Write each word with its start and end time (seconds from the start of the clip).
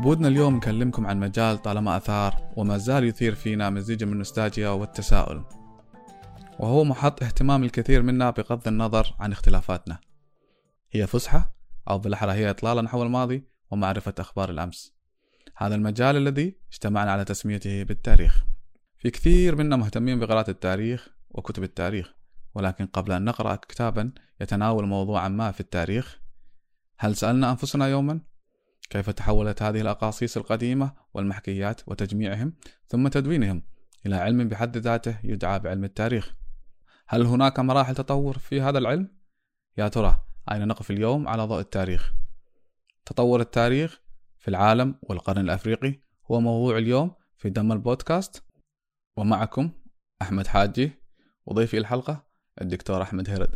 بودنا 0.00 0.28
اليوم 0.28 0.56
نكلمكم 0.56 1.06
عن 1.06 1.20
مجال 1.20 1.58
طالما 1.58 1.96
أثار 1.96 2.52
وما 2.56 2.78
زال 2.78 3.04
يثير 3.04 3.34
فينا 3.34 3.70
مزيج 3.70 4.04
من 4.04 4.12
النوستالجيا 4.12 4.68
والتساؤل. 4.68 5.44
وهو 6.58 6.84
محط 6.84 7.22
اهتمام 7.22 7.64
الكثير 7.64 8.02
منا 8.02 8.30
بغض 8.30 8.68
النظر 8.68 9.14
عن 9.20 9.32
اختلافاتنا. 9.32 9.98
هي 10.92 11.06
فسحة 11.06 11.54
أو 11.90 11.98
بالأحرى 11.98 12.32
هي 12.32 12.50
إطلالة 12.50 12.80
نحو 12.80 13.02
الماضي 13.02 13.48
ومعرفة 13.70 14.14
أخبار 14.18 14.50
الأمس. 14.50 14.97
هذا 15.60 15.74
المجال 15.74 16.16
الذي 16.16 16.54
اجتمعنا 16.72 17.12
على 17.12 17.24
تسميته 17.24 17.82
بالتاريخ 17.82 18.44
في 18.96 19.10
كثير 19.10 19.56
منا 19.56 19.76
مهتمين 19.76 20.20
بقراءة 20.20 20.50
التاريخ 20.50 21.08
وكتب 21.30 21.62
التاريخ 21.62 22.14
ولكن 22.54 22.86
قبل 22.86 23.12
أن 23.12 23.24
نقرأ 23.24 23.54
كتابا 23.54 24.12
يتناول 24.40 24.86
موضوعا 24.86 25.28
ما 25.28 25.52
في 25.52 25.60
التاريخ 25.60 26.18
هل 26.98 27.16
سألنا 27.16 27.50
أنفسنا 27.50 27.86
يوما 27.86 28.20
كيف 28.90 29.10
تحولت 29.10 29.62
هذه 29.62 29.80
الأقاصيص 29.80 30.36
القديمة 30.36 30.92
والمحكيات 31.14 31.80
وتجميعهم 31.86 32.52
ثم 32.86 33.08
تدوينهم 33.08 33.62
إلى 34.06 34.16
علم 34.16 34.48
بحد 34.48 34.76
ذاته 34.76 35.16
يدعى 35.24 35.58
بعلم 35.58 35.84
التاريخ 35.84 36.34
هل 37.08 37.26
هناك 37.26 37.58
مراحل 37.58 37.94
تطور 37.94 38.38
في 38.38 38.60
هذا 38.60 38.78
العلم؟ 38.78 39.08
يا 39.78 39.88
ترى 39.88 40.24
أين 40.52 40.68
نقف 40.68 40.90
اليوم 40.90 41.28
على 41.28 41.42
ضوء 41.42 41.60
التاريخ؟ 41.60 42.12
تطور 43.06 43.40
التاريخ 43.40 44.00
في 44.38 44.48
العالم 44.48 44.94
والقرن 45.02 45.40
الأفريقي. 45.40 46.00
هو 46.30 46.40
موضوع 46.40 46.78
اليوم 46.78 47.14
في 47.36 47.50
دم 47.50 47.72
البودكاست. 47.72 48.44
ومعكم 49.16 49.72
أحمد 50.22 50.46
حاجي. 50.46 50.92
وضيفي 51.46 51.78
الحلقة 51.78 52.26
الدكتور 52.60 53.02
أحمد 53.02 53.30
هرد. 53.30 53.54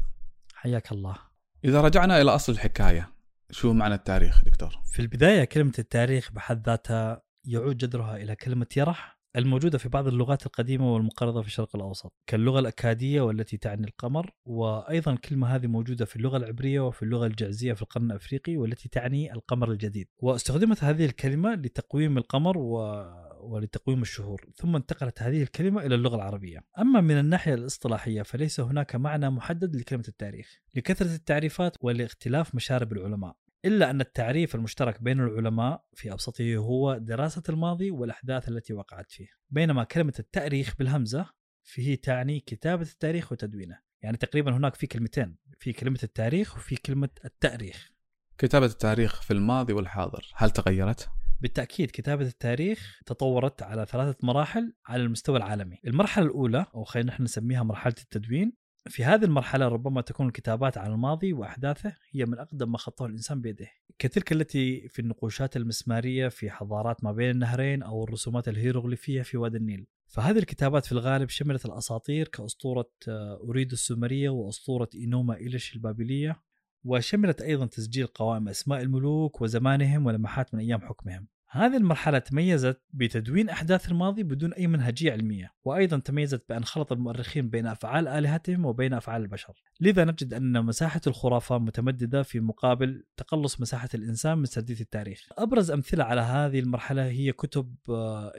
حياك 0.54 0.92
الله. 0.92 1.16
إذا 1.64 1.80
رجعنا 1.80 2.20
إلى 2.20 2.30
أصل 2.30 2.52
الحكاية 2.52 3.12
شو 3.50 3.72
معنى 3.72 3.94
التاريخ 3.94 4.44
دكتور؟ 4.44 4.80
في 4.84 5.02
البداية 5.02 5.44
كلمة 5.44 5.72
التاريخ 5.78 6.32
بحد 6.32 6.66
ذاتها 6.66 7.22
يعود 7.44 7.76
جذرها 7.76 8.16
إلى 8.16 8.36
كلمة 8.36 8.66
يرح. 8.76 9.21
الموجودة 9.36 9.78
في 9.78 9.88
بعض 9.88 10.06
اللغات 10.06 10.46
القديمة 10.46 10.94
والمقرضة 10.94 11.42
في 11.42 11.48
الشرق 11.48 11.76
الأوسط 11.76 12.12
كاللغة 12.26 12.58
الأكادية 12.58 13.20
والتي 13.20 13.56
تعني 13.56 13.86
القمر 13.86 14.30
وأيضا 14.44 15.12
الكلمة 15.12 15.46
هذه 15.56 15.66
موجودة 15.66 16.04
في 16.04 16.16
اللغة 16.16 16.36
العبرية 16.36 16.80
وفي 16.80 17.02
اللغة 17.02 17.26
الجعزية 17.26 17.72
في 17.72 17.82
القرن 17.82 18.10
الأفريقي 18.10 18.56
والتي 18.56 18.88
تعني 18.88 19.32
القمر 19.32 19.70
الجديد. 19.70 20.08
واستخدمت 20.18 20.84
هذه 20.84 21.04
الكلمة 21.04 21.54
لتقويم 21.54 22.18
القمر 22.18 22.58
و... 22.58 23.04
ولتقويم 23.40 24.02
الشهور 24.02 24.44
ثم 24.56 24.76
انتقلت 24.76 25.22
هذه 25.22 25.42
الكلمة 25.42 25.86
إلى 25.86 25.94
اللغة 25.94 26.16
العربية. 26.16 26.64
أما 26.78 27.00
من 27.00 27.18
الناحية 27.18 27.54
الاصطلاحية 27.54 28.22
فليس 28.22 28.60
هناك 28.60 28.96
معنى 28.96 29.30
محدد 29.30 29.76
لكلمة 29.76 30.04
التاريخ. 30.08 30.60
لكثرة 30.74 31.14
التعريفات 31.14 31.76
ولاختلاف 31.80 32.54
مشارب 32.54 32.92
العلماء 32.92 33.36
إلا 33.64 33.90
أن 33.90 34.00
التعريف 34.00 34.54
المشترك 34.54 35.02
بين 35.02 35.20
العلماء 35.20 35.84
في 35.94 36.12
أبسطه 36.12 36.56
هو 36.56 36.98
دراسة 36.98 37.42
الماضي 37.48 37.90
والأحداث 37.90 38.48
التي 38.48 38.72
وقعت 38.72 39.10
فيه. 39.10 39.26
بينما 39.50 39.84
كلمة 39.84 40.14
التأريخ 40.18 40.76
بالهمزة 40.78 41.26
فيه 41.62 41.94
تعني 41.94 42.40
كتابة 42.40 42.82
التاريخ 42.82 43.32
وتدوينه. 43.32 43.78
يعني 44.02 44.16
تقريبا 44.16 44.56
هناك 44.56 44.74
في 44.74 44.86
كلمتين 44.86 45.36
في 45.58 45.72
كلمة 45.72 45.98
التاريخ 46.02 46.56
وفي 46.56 46.76
كلمة 46.76 47.08
التأريخ. 47.24 47.92
كتابة 48.38 48.66
التاريخ 48.66 49.22
في 49.22 49.32
الماضي 49.32 49.72
والحاضر 49.72 50.32
هل 50.34 50.50
تغيرت؟ 50.50 51.08
بالتأكيد 51.40 51.90
كتابة 51.90 52.26
التاريخ 52.26 53.00
تطورت 53.06 53.62
على 53.62 53.86
ثلاثة 53.86 54.18
مراحل 54.22 54.72
على 54.86 55.02
المستوى 55.02 55.36
العالمي. 55.36 55.78
المرحلة 55.86 56.26
الأولى 56.26 56.66
أو 56.74 56.84
خلينا 56.84 57.08
نحن 57.08 57.22
نسميها 57.22 57.62
مرحلة 57.62 57.94
التدوين 58.02 58.61
في 58.88 59.04
هذه 59.04 59.24
المرحلة 59.24 59.68
ربما 59.68 60.00
تكون 60.00 60.26
الكتابات 60.26 60.78
عن 60.78 60.92
الماضي 60.92 61.32
وأحداثه 61.32 61.96
هي 62.10 62.24
من 62.24 62.38
أقدم 62.38 62.72
ما 62.72 62.78
خطه 62.78 63.06
الإنسان 63.06 63.40
بيده. 63.40 63.66
كتلك 63.98 64.32
التي 64.32 64.88
في 64.88 64.98
النقوشات 64.98 65.56
المسمارية 65.56 66.28
في 66.28 66.50
حضارات 66.50 67.04
ما 67.04 67.12
بين 67.12 67.30
النهرين 67.30 67.82
أو 67.82 68.04
الرسومات 68.04 68.48
الهيروغليفية 68.48 69.22
في 69.22 69.36
وادي 69.36 69.56
النيل. 69.56 69.86
فهذه 70.08 70.38
الكتابات 70.38 70.86
في 70.86 70.92
الغالب 70.92 71.28
شملت 71.28 71.66
الأساطير 71.66 72.28
كأسطورة 72.28 72.90
أوريد 73.08 73.72
السومرية 73.72 74.28
وأسطورة 74.28 74.88
إينوما 74.94 75.36
إيليش 75.36 75.74
البابلية 75.74 76.42
وشملت 76.84 77.42
أيضا 77.42 77.66
تسجيل 77.66 78.06
قوائم 78.06 78.48
أسماء 78.48 78.82
الملوك 78.82 79.40
وزمانهم 79.40 80.06
ولمحات 80.06 80.54
من 80.54 80.60
أيام 80.60 80.80
حكمهم. 80.80 81.26
هذه 81.54 81.76
المرحلة 81.76 82.18
تميزت 82.18 82.82
بتدوين 82.92 83.48
أحداث 83.48 83.88
الماضي 83.88 84.22
بدون 84.22 84.52
أي 84.52 84.66
منهجية 84.66 85.12
علمية 85.12 85.52
وأيضا 85.64 85.98
تميزت 85.98 86.44
بأن 86.48 86.64
خلط 86.64 86.92
المؤرخين 86.92 87.48
بين 87.48 87.66
أفعال 87.66 88.08
آلهتهم 88.08 88.64
وبين 88.66 88.94
أفعال 88.94 89.22
البشر. 89.22 89.62
لذا 89.80 90.04
نجد 90.04 90.34
أن 90.34 90.64
مساحة 90.64 91.00
الخرافة 91.06 91.58
متمددة 91.58 92.22
في 92.22 92.40
مقابل 92.40 93.04
تقلص 93.16 93.60
مساحة 93.60 93.88
الإنسان 93.94 94.38
من 94.38 94.44
سردية 94.44 94.80
التاريخ. 94.80 95.28
أبرز 95.38 95.70
أمثلة 95.70 96.04
على 96.04 96.20
هذه 96.20 96.60
المرحلة 96.60 97.06
هي 97.06 97.32
كتب 97.32 97.74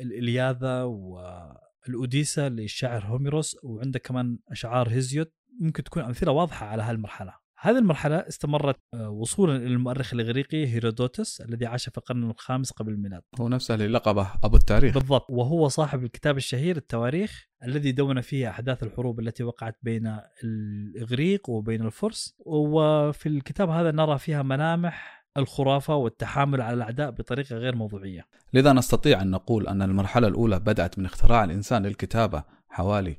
الإلياذة 0.02 0.84
والأوديسا 0.86 2.50
للشاعر 2.50 3.06
هوميروس 3.06 3.58
وعندك 3.64 4.02
كمان 4.02 4.40
أشعار 4.50 4.90
هيزيوت. 4.90 5.34
ممكن 5.60 5.84
تكون 5.84 6.04
أمثلة 6.04 6.32
واضحة 6.32 6.66
على 6.66 6.84
هالمرحلة 6.84 7.43
هذه 7.64 7.78
المرحلة 7.78 8.16
استمرت 8.16 8.76
آه، 8.94 9.10
وصولا 9.10 9.56
إلى 9.56 9.68
المؤرخ 9.68 10.14
الإغريقي 10.14 10.68
هيرودوتس 10.68 11.42
الذي 11.42 11.66
عاش 11.66 11.90
في 11.90 11.98
القرن 11.98 12.30
الخامس 12.30 12.72
قبل 12.72 12.92
الميلاد. 12.92 13.22
هو 13.40 13.50
نفسه 13.50 13.74
اللي 13.74 13.88
لقبه 13.88 14.28
أبو 14.44 14.58
التاريخ. 14.58 14.94
بالضبط. 14.94 15.26
وهو 15.30 15.68
صاحب 15.68 16.04
الكتاب 16.04 16.38
الشهير 16.38 16.78
التواريخ 16.78 17.48
الذي 17.64 17.92
دون 17.92 18.22
فيه 18.22 18.50
أحداث 18.50 18.84
الحروب 18.84 19.20
التي 19.20 19.44
وقعت 19.44 19.78
بين 19.82 20.18
الإغريق 20.44 21.50
وبين 21.50 21.86
الفرس. 21.86 22.36
وفي 22.46 23.30
الكتاب 23.30 23.70
هذا 23.70 23.92
نرى 23.92 24.18
فيها 24.18 24.44
ملامح 24.44 25.26
الخرافة 25.38 25.96
والتحامل 25.96 26.62
على 26.62 26.74
الأعداء 26.74 27.12
بطريقة 27.12 27.56
غير 27.56 27.76
موضوعية. 27.76 28.26
لذا 28.54 28.74
نستطيع 28.74 29.22
أن 29.22 29.32
نقول 29.32 29.68
أن 29.68 29.82
المرحلة 29.82 30.28
الأولى 30.28 30.60
بدأت 30.60 31.00
من 31.00 31.06
اختراع 31.06 31.44
الإنسان 31.44 31.86
للكتابة 31.86 32.44
حوالي 32.70 33.18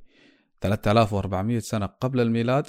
3400 0.61 1.59
سنة 1.59 1.87
قبل 1.87 2.21
الميلاد. 2.21 2.67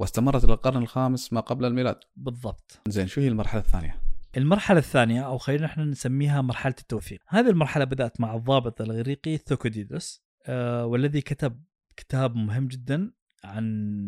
واستمرت 0.00 0.44
إلى 0.44 0.52
القرن 0.52 0.82
الخامس 0.82 1.32
ما 1.32 1.40
قبل 1.40 1.64
الميلاد. 1.64 2.00
بالضبط. 2.16 2.80
زين 2.88 3.06
شو 3.06 3.20
هي 3.20 3.28
المرحلة 3.28 3.60
الثانية؟ 3.60 4.00
المرحلة 4.36 4.78
الثانية 4.78 5.26
أو 5.26 5.38
خلينا 5.38 5.66
إحنا 5.66 5.84
نسميها 5.84 6.40
مرحلة 6.42 6.74
التوثيق 6.80 7.20
هذه 7.28 7.48
المرحلة 7.48 7.84
بدأت 7.84 8.20
مع 8.20 8.34
الضابط 8.34 8.80
الإغريقي 8.80 9.36
ثوكوديدوس 9.36 10.22
آه 10.46 10.86
والذي 10.86 11.20
كتب 11.20 11.62
كتاب 11.96 12.36
مهم 12.36 12.68
جدا 12.68 13.12
عن 13.44 13.64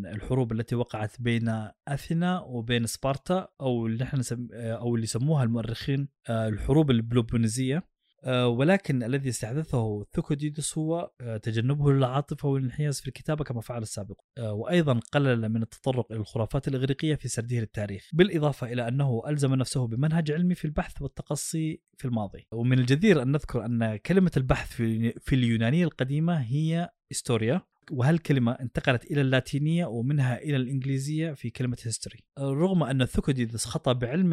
الحروب 0.07 0.53
التي 0.53 0.75
وقعت 0.75 1.21
بين 1.21 1.69
أثينا 1.89 2.41
وبين 2.41 2.87
سبارتا 2.87 3.49
أو 3.61 3.87
اللي 3.87 4.05
إحنا 4.05 4.19
نسم 4.19 4.49
أو 4.53 4.95
اللي 4.95 5.05
يسموها 5.05 5.45
المؤرخين 5.45 6.09
آه، 6.29 6.49
الحروب 6.49 6.91
البلوبونيزية. 6.91 7.77
آه، 7.77 7.92
ولكن 8.27 9.03
الذي 9.03 9.29
استحدثه 9.29 10.05
ثوكوديدوس 10.13 10.79
هو 10.79 11.11
آه، 11.21 11.37
تجنبه 11.37 11.93
للعاطفة 11.93 12.49
والانحياز 12.49 13.01
في 13.01 13.09
الكتابة 13.09 13.45
كما 13.45 13.61
فعل 13.61 13.83
السابق. 13.83 14.21
آه، 14.39 14.53
وأيضا 14.53 15.01
قلل 15.13 15.49
من 15.49 15.63
التطرق 15.63 16.13
إلى 16.13 16.21
الخرافات 16.21 16.69
الإغريقية 16.69 17.15
في 17.15 17.29
سرده 17.29 17.61
للتاريخ 17.61 18.11
بالإضافة 18.13 18.73
إلى 18.73 18.89
أنه 18.89 19.23
ألزم 19.29 19.55
نفسه 19.55 19.87
بمنهج 19.87 20.31
علمي 20.33 20.55
في 20.55 20.65
البحث 20.65 21.03
والتقصي 21.03 21.81
في 21.99 22.05
الماضي. 22.05 22.47
ومن 22.53 22.79
الجدير 22.79 23.23
أن 23.23 23.33
نذكر 23.33 23.65
أن 23.65 23.97
كلمة 23.97 24.33
البحث 24.37 24.73
في 25.19 25.33
اليونانية 25.33 25.85
القديمة 25.85 26.41
هي 26.41 26.91
إستوريا. 27.13 27.63
وهالكلمة 27.91 28.53
انتقلت 28.53 29.05
إلى 29.05 29.21
اللاتينية 29.21 29.87
ومنها 29.87 30.39
إلى 30.39 30.57
الإنجليزية 30.57 31.33
في 31.33 31.51
كلمة 31.51 31.77
history؟ 31.85 32.19
رغم 32.39 32.83
أن 32.83 33.05
ثوكوديدس 33.05 33.65
خطأ 33.65 33.93
بعلم 33.93 34.33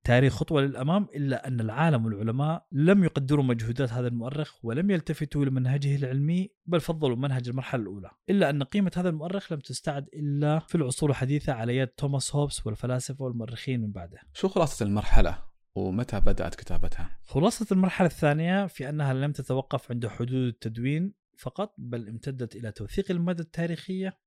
التاريخ 0.00 0.34
خطوة 0.34 0.62
للأمام 0.62 1.06
إلا 1.14 1.48
أن 1.48 1.60
العالم 1.60 2.04
والعلماء 2.04 2.66
لم 2.72 3.04
يقدروا 3.04 3.44
مجهودات 3.44 3.92
هذا 3.92 4.08
المؤرخ 4.08 4.64
ولم 4.64 4.90
يلتفتوا 4.90 5.44
لمنهجه 5.44 5.96
العلمي 5.96 6.50
بل 6.66 6.80
فضلوا 6.80 7.16
منهج 7.16 7.48
المرحلة 7.48 7.82
الأولى. 7.82 8.10
إلا 8.30 8.50
أن 8.50 8.62
قيمة 8.62 8.92
هذا 8.96 9.08
المؤرخ 9.08 9.52
لم 9.52 9.58
تستعد 9.58 10.08
إلا 10.14 10.58
في 10.58 10.74
العصور 10.74 11.10
الحديثة 11.10 11.52
على 11.52 11.76
يد 11.76 11.88
توماس 11.88 12.34
هوبس 12.34 12.66
والفلاسفة 12.66 13.24
والمؤرخين 13.24 13.80
من 13.80 13.92
بعده. 13.92 14.18
شو 14.34 14.48
خلاصة 14.48 14.86
المرحلة؟ 14.86 15.42
ومتى 15.74 16.20
بدأت 16.20 16.54
كتابتها؟ 16.54 17.18
خلاصة 17.24 17.66
المرحلة 17.72 18.08
الثانية 18.08 18.66
في 18.66 18.88
أنها 18.88 19.14
لم 19.14 19.32
تتوقف 19.32 19.90
عند 19.90 20.06
حدود 20.06 20.32
التدوين 20.32 21.14
فقط 21.38 21.74
بل 21.78 22.08
امتدت 22.08 22.56
إلى 22.56 22.72
توثيق 22.72 23.10
المادة 23.10 23.42
التاريخية 23.42 24.18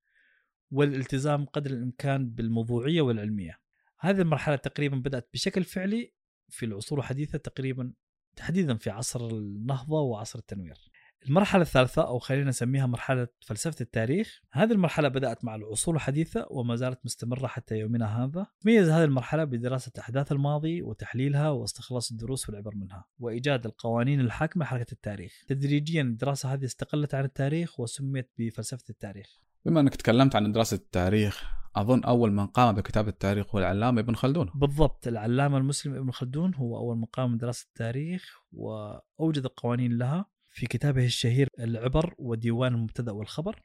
والالتزام 0.70 1.44
قدر 1.44 1.70
الإمكان 1.70 2.30
بالموضوعية 2.30 3.00
والعلمية. 3.00 3.63
هذه 4.04 4.20
المرحلة 4.20 4.56
تقريبا 4.56 4.96
بدأت 4.96 5.28
بشكل 5.34 5.64
فعلي 5.64 6.12
في 6.48 6.66
العصور 6.66 6.98
الحديثة 6.98 7.38
تقريبا 7.38 7.92
تحديدا 8.36 8.76
في 8.76 8.90
عصر 8.90 9.28
النهضة 9.28 10.00
وعصر 10.00 10.38
التنوير. 10.38 10.78
المرحلة 11.26 11.62
الثالثة 11.62 12.02
أو 12.02 12.18
خلينا 12.18 12.48
نسميها 12.48 12.86
مرحلة 12.86 13.28
فلسفة 13.46 13.76
التاريخ 13.80 14.40
هذه 14.52 14.72
المرحلة 14.72 15.08
بدأت 15.08 15.44
مع 15.44 15.54
العصور 15.54 15.94
الحديثة 15.94 16.46
وما 16.50 16.76
زالت 16.76 16.98
مستمرة 17.04 17.46
حتى 17.46 17.78
يومنا 17.78 18.24
هذا. 18.24 18.46
تميز 18.60 18.88
هذه 18.88 19.04
المرحلة 19.04 19.44
بدراسة 19.44 19.92
أحداث 19.98 20.32
الماضي 20.32 20.82
وتحليلها 20.82 21.50
واستخلاص 21.50 22.10
الدروس 22.10 22.48
والعبر 22.48 22.74
منها 22.74 23.04
وإيجاد 23.18 23.66
القوانين 23.66 24.20
الحاكمة 24.20 24.64
حركة 24.64 24.92
التاريخ. 24.92 25.44
تدريجيا 25.48 26.02
الدراسة 26.02 26.54
هذه 26.54 26.64
استقلت 26.64 27.14
عن 27.14 27.24
التاريخ 27.24 27.80
وسميت 27.80 28.30
بفلسفة 28.38 28.84
التاريخ. 28.90 29.38
بما 29.64 29.80
أنك 29.80 29.94
تكلمت 29.94 30.36
عن 30.36 30.52
دراسة 30.52 30.74
التاريخ 30.74 31.63
أظن 31.76 32.04
أول 32.04 32.32
من 32.32 32.46
قام 32.46 32.74
بكتابة 32.74 33.08
التاريخ 33.08 33.54
هو 33.54 33.58
العلامة 33.58 34.00
ابن 34.00 34.14
خلدون. 34.14 34.50
بالضبط 34.54 35.06
العلامة 35.06 35.58
المسلم 35.58 35.94
ابن 35.94 36.10
خلدون 36.10 36.54
هو 36.54 36.78
أول 36.78 36.96
من 36.96 37.04
قام 37.04 37.36
بدراسة 37.36 37.66
التاريخ 37.68 38.38
وأوجد 38.52 39.44
القوانين 39.44 39.98
لها 39.98 40.26
في 40.50 40.66
كتابه 40.66 41.04
الشهير 41.04 41.48
العبر 41.58 42.14
وديوان 42.18 42.74
المبتدأ 42.74 43.12
والخبر. 43.12 43.62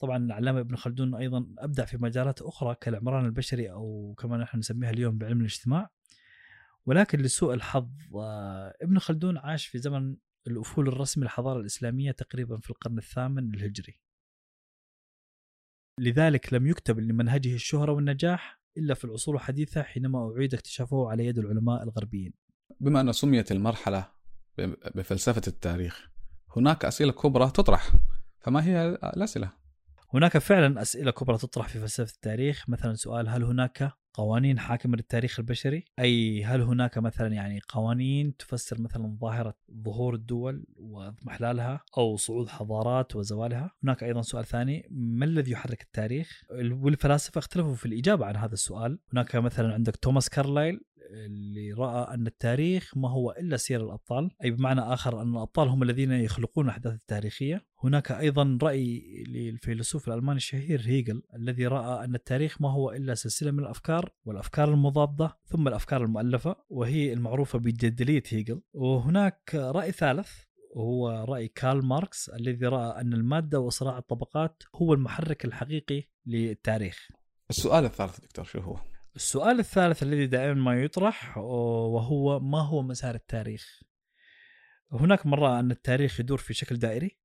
طبعا 0.00 0.16
العلامة 0.16 0.60
ابن 0.60 0.76
خلدون 0.76 1.14
أيضا 1.14 1.46
أبدع 1.58 1.84
في 1.84 1.96
مجالات 1.96 2.42
أخرى 2.42 2.74
كالعمران 2.80 3.24
البشري 3.24 3.70
أو 3.70 4.14
كما 4.18 4.36
نحن 4.36 4.58
نسميها 4.58 4.90
اليوم 4.90 5.18
بعلم 5.18 5.40
الاجتماع. 5.40 5.90
ولكن 6.86 7.18
لسوء 7.18 7.54
الحظ 7.54 7.88
آه، 8.14 8.74
ابن 8.82 8.98
خلدون 8.98 9.38
عاش 9.38 9.66
في 9.66 9.78
زمن 9.78 10.16
الأفول 10.46 10.88
الرسمي 10.88 11.24
للحضارة 11.24 11.60
الإسلامية 11.60 12.10
تقريبا 12.10 12.58
في 12.58 12.70
القرن 12.70 12.98
الثامن 12.98 13.54
الهجري. 13.54 14.00
لذلك 16.06 16.52
لم 16.52 16.66
يكتب 16.66 16.98
لمنهجه 16.98 17.54
الشهرة 17.54 17.92
والنجاح 17.92 18.60
إلا 18.76 18.94
في 18.94 19.04
العصور 19.04 19.34
الحديثة 19.34 19.82
حينما 19.82 20.32
أعيد 20.36 20.54
اكتشافه 20.54 21.10
على 21.10 21.26
يد 21.26 21.38
العلماء 21.38 21.82
الغربيين. 21.82 22.32
بما 22.80 23.00
أن 23.00 23.12
سميت 23.12 23.52
المرحلة 23.52 24.08
ب- 24.58 24.74
بفلسفة 24.98 25.42
التاريخ 25.46 26.10
هناك 26.56 26.84
أسئلة 26.84 27.12
كبرى 27.12 27.46
تطرح 27.50 27.92
فما 28.40 28.64
هي 28.64 28.86
الأسئلة؟ 29.16 29.52
هناك 30.16 30.38
فعلا 30.38 30.82
أسئلة 30.82 31.10
كبرى 31.10 31.38
تطرح 31.38 31.68
في 31.68 31.80
فلسفة 31.80 32.12
التاريخ. 32.14 32.64
مثلا 32.68 32.94
سؤال 32.94 33.28
هل 33.28 33.44
هناك 33.44 33.92
قوانين 34.14 34.58
حاكمة 34.58 34.96
للتاريخ 34.96 35.38
البشري؟ 35.38 35.84
أي 35.98 36.44
هل 36.44 36.60
هناك 36.60 36.98
مثلا 36.98 37.34
يعني 37.34 37.60
قوانين 37.68 38.36
تفسر 38.36 38.80
مثلا 38.80 39.16
ظاهرة 39.20 39.54
ظهور 39.84 40.14
الدول 40.14 40.66
واضمحلالها 40.76 41.80
أو 41.98 42.16
صعود 42.16 42.48
حضارات 42.48 43.16
وزوالها؟ 43.16 43.70
هناك 43.84 44.04
أيضا 44.04 44.22
سؤال 44.22 44.44
ثاني 44.44 44.88
ما 44.90 45.24
الذي 45.24 45.50
يحرك 45.50 45.82
التاريخ؟ 45.82 46.42
والفلاسفة 46.50 47.38
اختلفوا 47.38 47.74
في 47.74 47.86
الإجابة 47.86 48.26
عن 48.26 48.36
هذا 48.36 48.54
السؤال. 48.54 48.98
هناك 49.12 49.36
مثلا 49.36 49.74
عندك 49.74 49.96
توماس 49.96 50.28
كارلايل 50.28 50.80
اللي 51.10 51.72
رأى 51.72 52.14
أن 52.14 52.26
التاريخ 52.26 52.96
ما 52.96 53.10
هو 53.10 53.30
إلا 53.30 53.56
سير 53.56 53.84
الأبطال، 53.84 54.30
أي 54.44 54.50
بمعنى 54.50 54.80
آخر 54.80 55.22
أن 55.22 55.36
الأبطال 55.36 55.68
هم 55.68 55.82
الذين 55.82 56.12
يخلقون 56.12 56.64
الأحداث 56.64 56.94
التاريخية، 56.94 57.66
هناك 57.84 58.12
أيضا 58.12 58.58
رأي 58.62 59.24
للفيلسوف 59.28 60.08
الألماني 60.08 60.36
الشهير 60.36 60.82
هيجل 60.84 61.22
الذي 61.34 61.66
رأى 61.66 62.04
أن 62.04 62.14
التاريخ 62.14 62.62
ما 62.62 62.70
هو 62.70 62.90
إلا 62.90 63.14
سلسلة 63.14 63.50
من 63.50 63.58
الأفكار 63.58 64.12
والأفكار 64.24 64.74
المضادة 64.74 65.38
ثم 65.44 65.68
الأفكار 65.68 66.04
المؤلفة 66.04 66.56
وهي 66.68 67.12
المعروفة 67.12 67.58
بجدلية 67.58 68.22
هيجل، 68.28 68.60
وهناك 68.72 69.54
رأي 69.54 69.92
ثالث 69.92 70.30
وهو 70.70 71.24
رأي 71.28 71.48
كارل 71.48 71.84
ماركس 71.84 72.28
الذي 72.28 72.66
رأى 72.66 73.00
أن 73.00 73.12
المادة 73.12 73.60
وصراع 73.60 73.98
الطبقات 73.98 74.62
هو 74.74 74.94
المحرك 74.94 75.44
الحقيقي 75.44 76.02
للتاريخ. 76.26 77.08
السؤال 77.50 77.84
الثالث 77.84 78.20
دكتور 78.20 78.44
شو 78.44 78.60
هو؟ 78.60 78.76
السؤال 79.16 79.58
الثالث 79.58 80.02
الذي 80.02 80.26
دائما 80.26 80.54
ما 80.54 80.82
يطرح 80.82 81.38
وهو 81.38 82.40
ما 82.40 82.60
هو 82.60 82.82
مسار 82.82 83.14
التاريخ؟ 83.14 83.82
هناك 84.92 85.26
من 85.26 85.34
راى 85.34 85.60
أن 85.60 85.70
التاريخ 85.70 86.20
يدور 86.20 86.38
في 86.38 86.54
شكل 86.54 86.76
دائري 86.76 87.18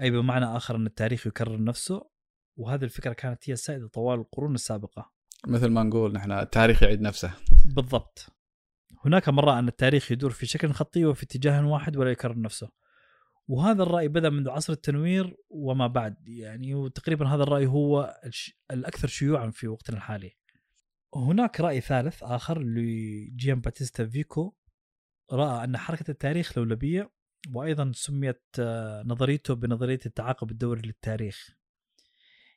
أي 0.00 0.10
بمعنى 0.10 0.44
آخر 0.44 0.76
أن 0.76 0.86
التاريخ 0.86 1.26
يكرر 1.26 1.64
نفسه 1.64 2.10
وهذه 2.56 2.84
الفكرة 2.84 3.12
كانت 3.12 3.50
هي 3.50 3.52
السائدة 3.52 3.88
طوال 3.88 4.18
القرون 4.18 4.54
السابقة. 4.54 5.12
مثل 5.46 5.68
ما 5.68 5.82
نقول 5.82 6.12
نحن 6.12 6.32
التاريخ 6.32 6.82
يعيد 6.82 7.00
نفسه 7.00 7.34
بالضبط. 7.74 8.26
هناك 9.04 9.28
من 9.28 9.38
راى 9.38 9.58
أن 9.58 9.68
التاريخ 9.68 10.12
يدور 10.12 10.30
في 10.30 10.46
شكل 10.46 10.72
خطي 10.72 11.04
وفي 11.04 11.22
اتجاه 11.22 11.66
واحد 11.66 11.96
ولا 11.96 12.10
يكرر 12.10 12.40
نفسه. 12.40 12.68
وهذا 13.48 13.82
الرأي 13.82 14.08
بدأ 14.08 14.30
منذ 14.30 14.50
عصر 14.50 14.72
التنوير 14.72 15.36
وما 15.50 15.86
بعد 15.86 16.28
يعني 16.28 16.74
وتقريبا 16.74 17.28
هذا 17.28 17.42
الرأي 17.42 17.66
هو 17.66 18.20
الأكثر 18.70 19.08
شيوعا 19.08 19.50
في 19.50 19.68
وقتنا 19.68 19.96
الحالي. 19.96 20.41
هناك 21.14 21.60
رأي 21.60 21.80
ثالث 21.80 22.22
آخر 22.22 22.62
لجيان 22.62 23.60
باتيستا 23.60 24.06
فيكو 24.06 24.54
رأى 25.32 25.64
أن 25.64 25.76
حركة 25.76 26.10
التاريخ 26.10 26.58
لولبية 26.58 27.10
وأيضا 27.54 27.92
سميت 27.94 28.42
آه، 28.58 29.02
نظريته 29.02 29.54
بنظرية 29.54 29.98
التعاقب 30.06 30.50
الدوري 30.50 30.82
للتاريخ. 30.82 31.50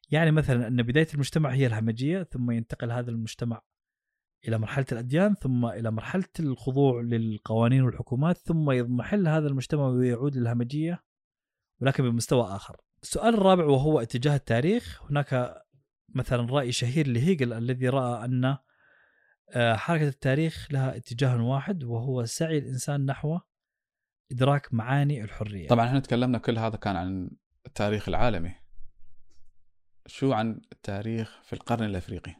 يعني 0.10 0.32
مثلا 0.32 0.68
أن 0.68 0.84
بداية 0.84 1.08
المجتمع 1.14 1.50
هي 1.54 1.68
الهمجية 1.68 2.24
ثم 2.24 2.52
ينتقل 2.52 2.92
هذا 2.92 3.12
المجتمع 3.12 3.62
إلى 4.48 4.58
مرحلة 4.58 4.86
الأديان 4.92 5.36
ثم 5.36 5.66
إلى 5.66 5.92
مرحلة 5.92 6.30
الخضوع 6.40 7.02
للقوانين 7.02 7.82
والحكومات 7.82 8.38
ثم 8.38 8.72
يضمحل 8.72 9.28
هذا 9.28 9.48
المجتمع 9.48 9.88
ويعود 9.88 10.38
للهمجية 10.38 11.04
ولكن 11.82 12.04
بمستوى 12.04 12.44
آخر. 12.44 12.78
السؤال 13.04 13.34
الرابع 13.34 13.66
وهو 13.66 14.00
اتجاه 14.00 14.36
التاريخ. 14.36 15.04
هناك 15.10 15.65
مثلا 16.16 16.54
رأي 16.54 16.72
شهير 16.72 17.08
لهيجل 17.08 17.54
الذي 17.54 17.90
رأى 17.90 18.26
أن 18.26 18.58
آه، 19.50 19.76
حركة 19.76 20.08
التاريخ 20.08 20.68
لها 20.72 20.96
اتجاه 20.96 21.44
واحد 21.44 21.84
وهو 21.84 22.26
سعي 22.26 22.58
الإنسان 22.58 23.06
نحو 23.06 23.40
إدراك 24.32 24.74
معاني 24.74 25.24
الحرية. 25.24 25.68
طبعا 25.68 25.86
إحنا 25.86 26.00
تكلمنا 26.00 26.38
كل 26.38 26.58
هذا 26.58 26.78
كان 26.78 26.96
عن 26.96 27.30
التاريخ 27.66 28.10
العالمي. 28.10 28.56
شو 30.08 30.34
عن 30.34 30.62
التاريخ 30.72 31.42
في 31.44 31.54
القرن 31.54 31.84
الأفريقي؟ 31.84 32.36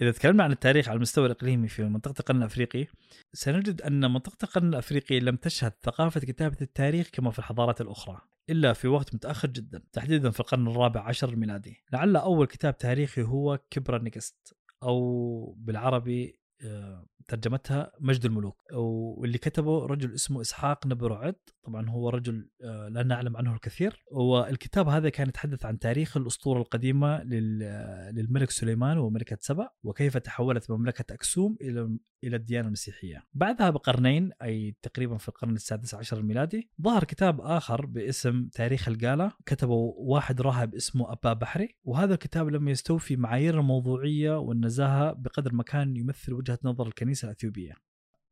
إذا 0.00 0.10
تكلمنا 0.10 0.44
عن 0.44 0.52
التاريخ 0.52 0.88
على 0.88 0.96
المستوى 0.96 1.26
الإقليمي 1.26 1.68
في 1.68 1.84
منطقة 1.84 2.14
القرن 2.20 2.38
الأفريقي 2.38 2.86
سنجد 3.32 3.82
أن 3.82 4.12
منطقة 4.12 4.44
القرن 4.44 4.68
الأفريقي 4.68 5.20
لم 5.20 5.36
تشهد 5.36 5.72
ثقافة 5.82 6.20
كتابة 6.20 6.56
التاريخ 6.62 7.08
كما 7.12 7.30
في 7.30 7.38
الحضارات 7.38 7.80
الأخرى. 7.80 8.20
إلا 8.50 8.72
في 8.72 8.88
وقت 8.88 9.14
متأخر 9.14 9.48
جدا 9.48 9.82
تحديدا 9.92 10.30
في 10.30 10.40
القرن 10.40 10.68
الرابع 10.68 11.00
عشر 11.00 11.28
الميلادي. 11.28 11.84
لعل 11.92 12.16
أول 12.16 12.46
كتاب 12.46 12.78
تاريخي 12.78 13.22
هو 13.22 13.58
كبرى 13.70 13.98
نيكست 13.98 14.56
أو 14.82 15.54
بالعربي 15.58 16.40
آه، 16.64 17.06
ترجمتها 17.28 17.92
مجد 18.00 18.24
الملوك. 18.24 18.56
واللي 18.72 19.38
كتبه 19.38 19.86
رجل 19.86 20.14
اسمه 20.14 20.40
إسحاق 20.40 20.86
نبرعد 20.86 21.34
طبعا 21.64 21.90
هو 21.90 22.08
رجل 22.08 22.48
آه، 22.64 22.88
لا 22.88 23.02
نعلم 23.02 23.36
عنه 23.36 23.54
الكثير. 23.54 24.04
والكتاب 24.12 24.88
هذا 24.88 25.08
كان 25.08 25.28
يتحدث 25.28 25.64
عن 25.64 25.78
تاريخ 25.78 26.16
الأسطورة 26.16 26.58
القديمة 26.60 27.22
لل- 27.22 28.14
للملك 28.14 28.50
سليمان 28.50 28.98
وملكة 28.98 29.38
سبأ 29.40 29.68
وكيف 29.82 30.16
تحولت 30.16 30.70
مملكة 30.70 31.14
أكسوم 31.14 31.56
إلى 31.60 31.98
إلى 32.24 32.36
الديانة 32.36 32.66
المسيحية. 32.66 33.22
بعدها 33.34 33.70
بقرنين 33.70 34.30
أي 34.42 34.76
تقريبا 34.82 35.16
في 35.16 35.28
القرن 35.28 35.54
السادس 35.54 35.94
عشر 35.94 36.18
الميلادي 36.18 36.70
ظهر 36.82 37.04
كتاب 37.04 37.40
آخر 37.40 37.86
باسم 37.86 38.48
تاريخ 38.52 38.88
القالة 38.88 39.32
كتبه 39.46 39.74
واحد 39.98 40.40
راهب 40.40 40.74
اسمه 40.74 41.12
أبا 41.12 41.32
بحري. 41.32 41.68
وهذا 41.84 42.14
الكتاب 42.14 42.48
لم 42.48 42.68
يستوفي 42.68 43.16
معايير 43.16 43.60
الموضوعية 43.60 44.38
والنزاهة 44.38 45.12
بقدر 45.12 45.52
ما 45.54 45.62
كان 45.62 45.96
يمثل 45.96 46.32
وجهة 46.32 46.58
نظر 46.64 46.88
الكنيسة 47.14 47.26
الأثيوبية 47.26 47.74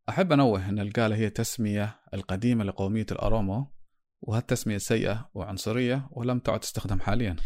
أحب 0.09 0.33
أنوه 0.33 0.69
أن 0.69 0.79
القاله 0.79 1.17
هي 1.17 1.31
تسمية 1.31 2.01
القديمة 2.15 2.65
لقومية 2.65 3.07
الارومو 3.13 3.67
وهالتسميه 4.21 4.79
سيئة 4.79 5.31
وعنصرية 5.35 6.09
ولم 6.11 6.39
تعد 6.39 6.61
تستخدم 6.61 7.01
حاليا. 7.01 7.37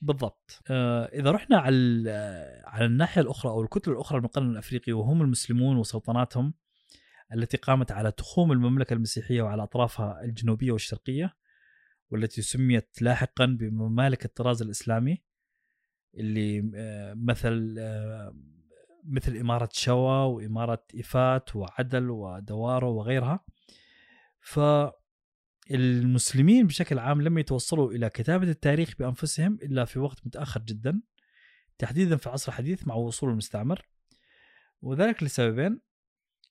بالضبط. 0.00 0.62
آه 0.70 1.04
إذا 1.04 1.30
رحنا 1.30 1.58
على 1.58 1.76
ال- 1.76 2.64
على 2.66 2.84
الناحية 2.84 3.20
الأخرى 3.22 3.52
أو 3.52 3.62
الكتلة 3.62 3.94
الأخرى 3.94 4.18
من 4.18 4.24
القرن 4.24 4.50
الأفريقي 4.50 4.92
وهم 4.92 5.22
المسلمون 5.22 5.76
وسلطناتهم 5.76 6.54
التي 7.34 7.56
قامت 7.56 7.92
على 7.92 8.12
تخوم 8.12 8.52
المملكة 8.52 8.94
المسيحية 8.94 9.42
وعلى 9.42 9.62
أطرافها 9.62 10.20
الجنوبية 10.24 10.72
والشرقية 10.72 11.36
والتي 12.10 12.42
سميت 12.42 13.02
لاحقا 13.02 13.46
بممالك 13.46 14.24
الطراز 14.24 14.62
الإسلامي 14.62 15.22
اللي 16.14 16.70
آه، 16.76 17.14
مثل 17.14 17.76
آه، 17.78 18.34
مثل 19.04 19.36
إمارة 19.36 19.68
شوا 19.72 20.22
وإمارة 20.22 20.84
إيفات 20.94 21.56
وعدل 21.56 22.10
ودوارو 22.10 22.94
وغيرها. 22.94 23.44
فالمسلمين 25.70 26.66
بشكل 26.66 26.98
عام 26.98 27.22
لم 27.22 27.38
يتوصلوا 27.38 27.92
إلى 27.92 28.10
كتابة 28.10 28.50
التاريخ 28.50 28.94
بأنفسهم 28.98 29.58
إلا 29.62 29.84
في 29.84 29.98
وقت 29.98 30.26
متأخر 30.26 30.60
جدا 30.60 31.02
تحديدا 31.78 32.16
في 32.16 32.26
العصر 32.26 32.52
الحديث 32.52 32.86
مع 32.86 32.94
وصول 32.94 33.30
المستعمر. 33.30 33.86
وذلك 34.82 35.22
لسببين. 35.22 35.80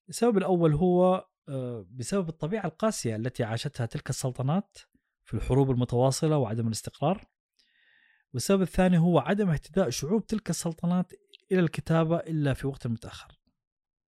السبب 0.09 0.37
الأول 0.37 0.73
هو 0.73 1.27
آه، 1.49 1.85
بسبب 1.89 2.29
الطبيعة 2.29 2.65
القاسية 2.65 3.15
التي 3.15 3.43
عاشتها 3.43 3.85
تلك 3.85 4.09
السلطنات 4.09 4.77
في 5.23 5.33
الحروب 5.33 5.71
المتواصلة 5.71 6.37
وعدم 6.37 6.67
الاستقرار. 6.67 7.25
والسبب 8.33 8.61
الثاني 8.61 8.97
هو 8.97 9.19
عدم 9.19 9.49
اهتداء 9.49 9.89
شعوب 9.89 10.25
تلك 10.27 10.49
السلطنات 10.49 11.11
إلى 11.53 11.59
الكتابة 11.59 12.17
إلا 12.17 12.53
في 12.53 12.67
وقت 12.67 12.87
متأخر 12.87 13.39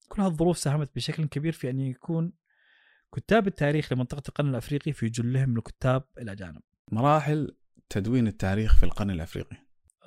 كل 0.09 0.23
هذه 0.23 0.31
الظروف 0.31 0.59
ساهمت 0.59 0.91
بشكل 0.97 1.25
كبير 1.25 1.53
في 1.53 1.71
أن 1.71 1.81
يكون 1.81 2.33
كتاب 3.15 3.47
التاريخ 3.47 3.93
لمنطقة 3.93 4.23
القرن 4.29 4.49
الأفريقي 4.49 4.93
في 4.93 5.09
جلهم 5.09 5.57
الكتاب 5.57 6.05
الأجانب 6.19 6.61
مراحل 6.93 7.57
تدوين 7.89 8.27
التاريخ 8.27 8.77
في 8.77 8.83
القرن 8.83 9.11
الأفريقي 9.11 9.57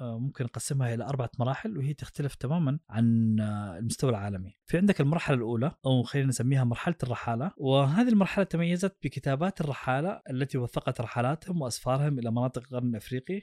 آه، 0.02 0.20
ممكن 0.20 0.46
نقسمها 0.46 0.94
إلى 0.94 1.04
أربعة 1.04 1.30
مراحل 1.40 1.78
وهي 1.78 1.94
تختلف 1.94 2.36
تماما 2.36 2.80
عن 2.90 3.40
آه، 3.40 3.78
المستوى 3.78 4.10
العالمي. 4.10 4.58
في 4.66 4.78
عندك 4.78 5.02
المرحلة 5.02 5.38
الأولى 5.38 5.72
أو 5.86 6.04
خلينا 6.04 6.28
نسميها 6.28 6.64
مرحلة 6.64 6.96
الرحالة، 7.04 7.52
وهذه 7.58 8.10
المرحلة 8.10 8.44
تميزت 8.44 8.98
بكتابات 9.04 9.62
الرحالة 9.62 10.22
التي 10.30 10.58
وثقت 10.58 11.02
رحلاتهم 11.02 11.62
وأسفارهم 11.62 12.20
إلى 12.20 12.32
مناطق 12.32 12.62
القرن 12.62 12.90
الأفريقي. 12.90 13.42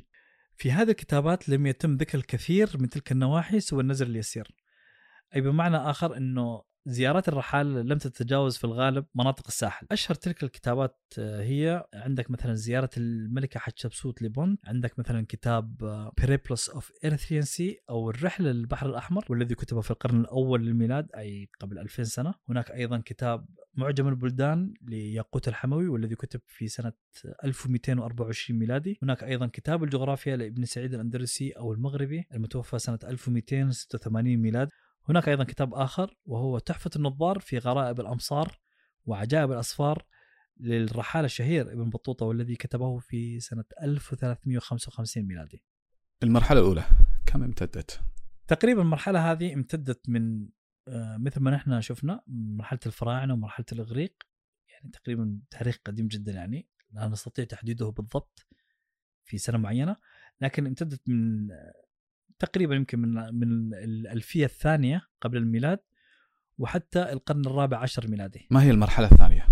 في 0.56 0.72
هذه 0.72 0.90
الكتابات 0.90 1.48
لم 1.48 1.66
يتم 1.66 1.96
ذكر 1.96 2.18
الكثير 2.18 2.70
من 2.78 2.88
تلك 2.88 3.12
النواحي 3.12 3.60
سوى 3.60 3.82
النزر 3.82 4.06
اليسير. 4.06 4.48
أي 5.36 5.40
بمعنى 5.40 5.76
آخر 5.76 6.16
إنه 6.16 6.62
زيارات 6.86 7.28
الرحال 7.28 7.88
لم 7.88 7.98
تتجاوز 7.98 8.56
في 8.56 8.64
الغالب 8.64 9.04
مناطق 9.14 9.44
الساحل. 9.48 9.86
أشهر 9.90 10.14
تلك 10.14 10.42
الكتابات 10.42 10.98
آه، 11.18 11.42
هي 11.42 11.86
عندك 11.94 12.30
مثلا 12.30 12.54
زيارة 12.54 12.90
الملكة 12.96 13.60
حتشبسوت 13.60 14.22
لبون 14.22 14.58
عندك 14.64 14.98
مثلا 14.98 15.26
كتاب 15.28 15.76
Periplus 16.18 16.70
of 16.70 16.92
Erythraean 17.04 17.42
Sea 17.42 17.78
أو 17.90 18.10
الرحلة 18.10 18.52
للبحر 18.52 18.88
الأحمر 18.88 19.24
والذي 19.30 19.54
كتب 19.54 19.80
في 19.80 19.90
القرن 19.90 20.20
الأول 20.20 20.66
للميلاد 20.66 21.08
أي 21.16 21.48
قبل 21.60 21.78
2000 21.78 22.02
سنة. 22.02 22.34
هناك 22.48 22.70
أيضا 22.70 23.02
كتاب 23.04 23.46
معجم 23.74 24.08
البلدان 24.08 24.74
لياقوت 24.82 25.48
الحموي 25.48 25.88
والذي 25.88 26.14
كتب 26.14 26.40
في 26.46 26.68
سنة 26.68 26.92
1224 27.44 28.58
ميلادي. 28.58 28.98
هناك 29.02 29.24
أيضا 29.24 29.46
كتاب 29.46 29.84
الجغرافيا 29.84 30.36
لابن 30.36 30.64
سعيد 30.64 30.94
الأندلسي 30.94 31.50
أو 31.50 31.72
المغربي 31.72 32.24
المتوفى 32.34 32.78
سنة 32.78 32.98
1286 33.04 34.36
ميلاد. 34.36 34.68
هناك 35.08 35.28
أيضا 35.28 35.44
كتاب 35.44 35.74
آخر 35.74 36.16
وهو 36.24 36.58
تحفة 36.58 36.90
النظار 36.96 37.38
في 37.38 37.58
غرائب 37.58 38.00
الأمصار 38.00 38.58
وعجائب 39.06 39.52
الأسفار 39.52 40.06
للرحالة 40.60 41.26
الشهير 41.26 41.72
ابن 41.72 41.90
بطوطة 41.90 42.26
والذي 42.26 42.56
كتبه 42.56 42.98
في 42.98 43.40
سنة 43.40 43.64
1355 43.82 45.22
ميلادي 45.22 45.64
المرحلة 46.22 46.60
الأولى 46.60 46.84
كم 47.26 47.42
امتدت؟ 47.42 48.00
تقريبا 48.46 48.82
المرحلة 48.82 49.32
هذه 49.32 49.54
امتدت 49.54 50.08
من 50.08 50.48
آه، 50.88 51.16
مثل 51.16 51.40
ما 51.40 51.50
نحن 51.50 51.80
شفنا 51.80 52.22
مرحلة 52.26 52.80
الفراعنة 52.86 53.34
ومرحلة 53.34 53.66
الإغريق 53.72 54.14
يعني 54.68 54.90
تقريبا 54.90 55.40
تاريخ 55.50 55.78
قديم 55.84 56.08
جدا 56.08 56.32
يعني 56.32 56.68
لا 56.90 57.08
نستطيع 57.08 57.44
تحديده 57.44 57.88
بالضبط 57.90 58.46
في 59.24 59.38
سنة 59.38 59.58
معينة 59.58 59.96
لكن 60.40 60.66
امتدت 60.66 61.08
من 61.08 61.48
تقريبا 62.42 62.74
يمكن 62.74 62.98
من 62.98 63.34
من 63.34 63.74
الألفية 63.74 64.44
الثانية 64.44 65.02
قبل 65.20 65.36
الميلاد 65.36 65.78
وحتى 66.58 67.12
القرن 67.12 67.46
الرابع 67.46 67.78
عشر 67.78 68.08
ميلادي 68.08 68.46
ما 68.50 68.62
هي 68.62 68.70
المرحلة 68.70 69.06
الثانية؟ 69.12 69.48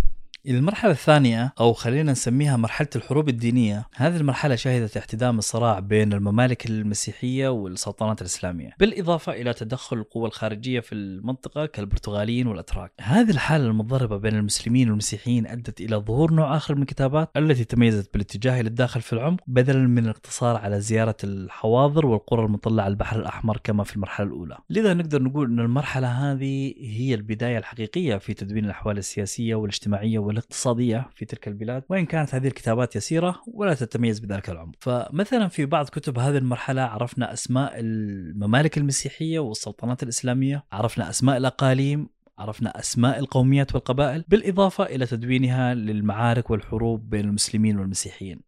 المرحلة 0.49 0.92
الثانية 0.92 1.52
أو 1.61 1.73
خلينا 1.73 2.12
نسميها 2.12 2.56
مرحلة 2.56 2.88
الحروب 2.97 3.28
الدينية 3.28 3.87
هذه 3.94 4.16
المرحلة 4.16 4.56
شهدت 4.56 4.97
احتدام 4.97 5.38
الصراع 5.38 5.78
بين 5.78 6.12
الممالك 6.12 6.66
المسيحية 6.66 7.49
والسلطنات 7.49 8.20
الإسلامية 8.20 8.70
بالإضافة 8.78 9.32
إلى 9.32 9.52
تدخل 9.52 9.97
القوى 9.97 10.26
الخارجية 10.26 10.80
في 10.80 10.94
المنطقة 10.94 11.66
كالبرتغاليين 11.66 12.47
والأتراك. 12.47 12.92
هذه 13.00 13.30
الحالة 13.30 13.66
المضطربة 13.66 14.16
بين 14.16 14.35
المسلمين 14.35 14.88
والمسيحيين 14.88 15.47
أدت 15.47 15.80
إلى 15.80 15.97
ظهور 15.97 16.32
نوع 16.32 16.56
آخر 16.56 16.75
من 16.75 16.82
الكتابات 16.82 17.30
التي 17.37 17.64
تميزت 17.64 18.12
بالاتجاه 18.12 18.61
إلى 18.61 18.68
الداخل 18.68 19.00
في 19.00 19.12
العمق 19.12 19.40
بدلا 19.47 19.78
من 19.78 20.04
الاقتصار 20.04 20.56
على 20.56 20.80
زيارة 20.80 21.16
الحواضر 21.25 22.06
والقرى 22.06 22.44
المطلة 22.44 22.82
على 22.82 22.90
البحر 22.90 23.20
الأحمر 23.20 23.61
كما 23.64 23.85
في 23.85 23.97
المرحلة 23.97 24.26
الأولى. 24.26 24.59
لذا 24.70 24.94
نقدر 24.94 25.23
نقول 25.23 25.50
أن 25.50 25.61
المرحلة 25.61 26.09
هذه 26.09 26.75
هي 26.78 27.14
البداية 27.14 27.59
الحقيقية 27.59 28.16
في 28.16 28.35
تدوين 28.35 28.64
الأحوال 28.64 28.99
السياسية 28.99 29.54
والاجتماعية 29.54 30.29
والاقتصادية 30.30 31.10
في 31.14 31.25
تلك 31.25 31.49
البلاد 31.49 31.82
وإن 31.88 32.06
كانت 32.06 32.34
هذه 32.34 32.46
الكتابات 32.46 32.96
يسيرة 32.96 33.40
ولا 33.46 33.75
تتميز 33.75 34.18
بذلك 34.18 34.50
العمق 34.50 34.75
فمثلا 34.80 35.49
في 35.49 35.66
بعض 35.66 35.88
كتب 35.88 36.18
هذه 36.18 36.38
المرحلة 36.38 36.82
عرفنا 36.82 37.32
أسماء 37.32 37.72
الممالك 37.76 38.78
المسيحية 38.78 39.38
والسلطنات 39.38 40.02
الإسلامية 40.02 40.64
عرفنا 40.72 41.10
أسماء 41.10 41.37
الأقاليم 41.37 42.08
عرفنا 42.38 42.78
أسماء 42.78 43.18
القوميات 43.18 43.75
والقبائل 43.75 44.25
بالإضافة 44.28 44.84
إلى 44.84 45.06
تدوينها 45.06 45.75
للمعارك 45.75 46.50
والحروب 46.50 47.10
بين 47.10 47.25
المسلمين 47.25 47.78
والمسيحيين. 47.78 48.40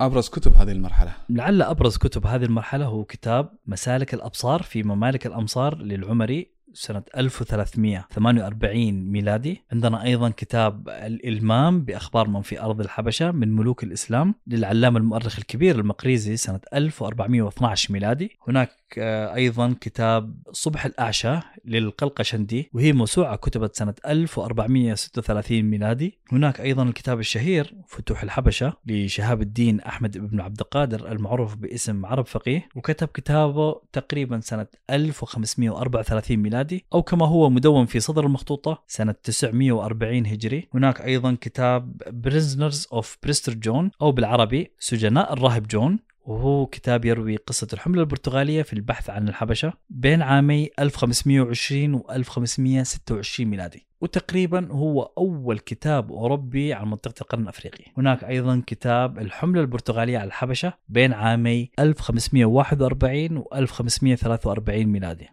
أبرز 0.00 0.28
كتب 0.28 0.54
هذه 0.54 0.72
المرحلة. 0.72 1.12
لعل 1.28 1.62
أبرز 1.62 1.96
كتب 1.96 2.26
هذه 2.26 2.44
المرحلة 2.44 2.84
هو 2.86 3.04
كتاب 3.04 3.50
مسالك 3.66 4.14
الأبصار 4.14 4.62
في 4.62 4.82
ممالك 4.82 5.26
الأمصار 5.26 5.78
للعمري 5.78 6.55
سنة 6.76 7.02
1348 7.16 9.12
ميلادي. 9.12 9.62
عندنا 9.72 10.02
أيضا 10.04 10.30
كتاب 10.30 10.88
الإلمام 10.88 11.84
بأخبار 11.84 12.28
من 12.28 12.42
في 12.42 12.60
أرض 12.60 12.80
الحبشة 12.80 13.30
من 13.30 13.56
ملوك 13.56 13.84
الإسلام 13.84 14.34
للعلامة 14.46 14.98
المؤرخ 14.98 15.38
الكبير 15.38 15.78
المقريزي 15.78 16.36
سنة 16.36 16.60
1412 16.74 17.92
ميلادي. 17.92 18.36
هناك 18.48 18.70
آه، 18.98 19.34
أيضا 19.34 19.76
كتاب 19.80 20.34
صبح 20.52 20.86
الأعشى 20.86 21.40
للقلقشندي 21.64 22.70
وهي 22.72 22.92
موسوعة 22.92 23.36
كتبت 23.36 23.76
سنة 23.76 23.94
1436 24.06 25.62
ميلادي. 25.62 26.18
هناك 26.32 26.60
أيضا 26.60 26.82
الكتاب 26.82 27.20
الشهير 27.20 27.74
فتوح 27.88 28.22
الحبشة 28.22 28.72
لشهاب 28.86 29.42
الدين 29.42 29.80
أحمد 29.80 30.18
بن 30.18 30.40
عبد 30.40 30.60
القادر 30.60 31.12
المعروف 31.12 31.54
باسم 31.54 32.06
عرب 32.06 32.26
فقيه 32.26 32.68
وكتب 32.74 33.08
كتابه 33.08 33.80
تقريبا 33.92 34.40
سنة 34.40 34.66
1534 34.90 36.36
ميلادي 36.36 36.84
أو 36.94 37.02
كما 37.02 37.26
هو 37.26 37.50
مدون 37.50 37.86
في 37.86 38.00
صدر 38.00 38.26
المخطوطة 38.26 38.82
سنة 38.86 39.14
940 39.22 40.26
هجري. 40.26 40.68
هناك 40.74 41.00
أيضا 41.00 41.36
كتاب 41.40 42.02
Prisoners 42.06 42.88
of 42.92 43.18
Prester 43.22 43.54
John 43.54 43.90
أو 44.02 44.12
بالعربي 44.12 44.72
سجناء 44.78 45.32
الراهب 45.32 45.66
جون 45.68 45.98
وهو 46.26 46.66
كتاب 46.66 47.04
يروي 47.04 47.36
قصة 47.36 47.68
الحملة 47.72 48.00
البرتغالية 48.00 48.62
في 48.62 48.72
البحث 48.72 49.10
عن 49.10 49.28
الحبشة 49.28 49.72
بين 49.90 50.22
عامي 50.22 50.70
1520 50.78 51.94
و 51.94 52.06
1526 52.10 53.50
ميلادي. 53.50 53.86
وتقريبا 54.00 54.72
هو 54.72 55.02
أول 55.02 55.58
كتاب 55.58 56.12
أوروبي 56.12 56.74
عن 56.74 56.86
منطقة 56.90 57.20
القرن 57.20 57.42
الأفريقي. 57.42 57.84
هناك 57.96 58.24
أيضا 58.24 58.62
كتاب 58.66 59.18
الحملة 59.18 59.60
البرتغالية 59.60 60.18
على 60.18 60.26
الحبشة 60.26 60.72
بين 60.88 61.12
عامي 61.12 61.70
1541 61.78 63.36
و 63.36 63.48
1543 63.54 64.86
ميلادي. 64.86 65.28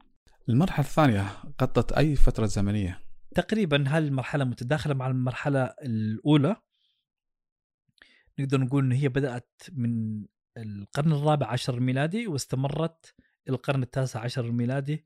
المرحلة 0.50 0.85
الثانية 0.85 1.25
غطت 1.62 1.91
أي 1.91 2.15
فترة 2.15 2.45
زمنية؟ 2.45 3.00
تقريبا 3.35 3.83
هل 3.88 4.03
المرحلة 4.03 4.43
متداخلة 4.43 4.93
مع 4.93 5.07
المرحلة 5.07 5.63
الأولى. 5.63 6.55
نقدر 8.39 8.62
نقول 8.62 8.83
أن 8.83 8.91
هي 8.91 9.09
بدأت 9.09 9.62
من 9.71 10.23
القرن 10.57 11.12
الرابع 11.12 11.48
عشر 11.48 11.74
الميلادي 11.74 12.27
واستمرت 12.27 13.15
القرن 13.50 13.83
التاسع 13.83 14.19
عشر 14.19 14.45
الميلادي 14.45 15.03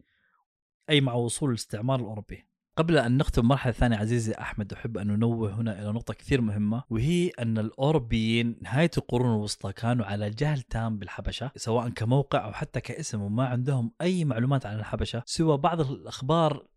أي 0.90 1.02
مع 1.02 1.14
وصول 1.14 1.50
الاستعمار 1.50 2.00
الأوروبي. 2.00 2.48
قبل 2.78 2.98
أن 2.98 3.18
نختم 3.18 3.42
المرحلة 3.42 3.72
الثانية 3.72 3.98
عزيزي 3.98 4.34
أحمد 4.34 4.74
أحب 4.74 4.98
أن 4.98 5.08
ننوه 5.08 5.54
هنا 5.54 5.82
إلى 5.82 5.92
نقطة 5.92 6.14
كثير 6.14 6.42
مهمة 6.42 6.84
وهي 6.90 7.30
أن 7.30 7.58
الأوروبيين 7.58 8.60
نهاية 8.62 8.92
القرون 8.98 9.36
الوسطى 9.36 9.74
كانوا 9.74 10.06
على 10.06 10.30
جهل 10.30 10.62
تام 10.62 11.00
بالحبشة 11.00 11.52
سواء 11.56 11.90
كموقع 11.90 12.46
أو 12.46 12.54
حتى 12.54 12.82
كاسم 12.82 13.22
وما 13.22 13.46
عندهم 13.46 13.92
أي 14.02 14.26
معلومات 14.26 14.66
عن 14.66 14.80
الحبشة 14.80 15.24
سوى 15.26 15.58
بعض 15.58 15.82
الأخبار 15.82 16.68